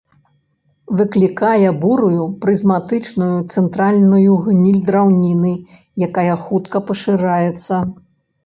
[0.99, 5.53] Выклікае бурую, прызматычную, цэнтральную гніль драўніны,
[6.09, 7.73] якая хутка пашыраецца.